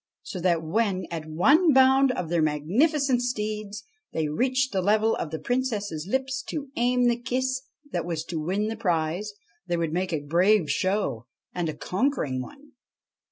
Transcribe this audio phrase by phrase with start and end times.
[0.23, 5.29] so that when, at one bound of their magnificent steeds, they reached the level of
[5.29, 9.33] the Princess's lips, to aim the kiss that was to win the prize,
[9.67, 12.71] they would make a brave show, and a conquering one.